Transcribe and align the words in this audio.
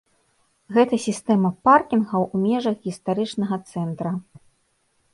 Гэта 0.77 0.99
сістэма 1.07 1.51
паркінгаў 1.69 2.27
у 2.33 2.43
межах 2.49 2.75
гістарычнага 2.89 3.55
цэнтра. 3.73 4.11